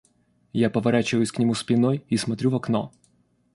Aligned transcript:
Я 0.53 0.71
поворачиваюсь 0.71 1.31
к 1.31 1.37
нему 1.37 1.53
спиной 1.53 2.03
и 2.09 2.17
смотрю 2.17 2.49
в 2.49 2.55
окно. 2.55 2.91